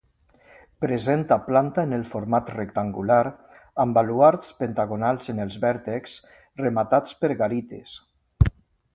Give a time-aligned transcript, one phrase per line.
[0.83, 3.19] Presenta planta en el format rectangular,
[3.83, 6.15] amb baluards pentagonals en els vèrtexs,
[6.63, 7.95] rematats per garites.